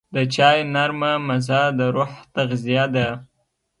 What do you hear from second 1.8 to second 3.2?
روح تغذیه ده.